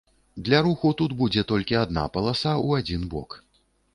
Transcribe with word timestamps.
Для 0.45 0.61
руху 0.67 0.93
тут 1.01 1.11
будзе 1.19 1.43
толькі 1.51 1.77
адна 1.83 2.07
паласа 2.15 2.51
ў 2.67 2.85
адзін 2.85 3.01
бок. 3.15 3.37